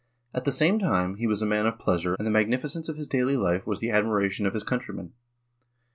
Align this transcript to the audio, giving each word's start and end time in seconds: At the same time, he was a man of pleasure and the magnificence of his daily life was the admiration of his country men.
At 0.33 0.45
the 0.45 0.51
same 0.51 0.79
time, 0.79 1.17
he 1.17 1.27
was 1.27 1.43
a 1.43 1.45
man 1.45 1.67
of 1.67 1.77
pleasure 1.77 2.15
and 2.15 2.25
the 2.25 2.31
magnificence 2.31 2.89
of 2.89 2.97
his 2.97 3.05
daily 3.05 3.37
life 3.37 3.67
was 3.67 3.81
the 3.81 3.91
admiration 3.91 4.47
of 4.47 4.53
his 4.55 4.63
country 4.63 4.95
men. 4.95 5.13